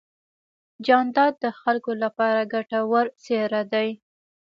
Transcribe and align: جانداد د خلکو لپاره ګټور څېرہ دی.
جانداد 0.85 1.33
د 1.43 1.45
خلکو 1.61 1.91
لپاره 2.03 2.49
ګټور 2.53 3.05
څېرہ 3.23 3.61
دی. 3.73 3.89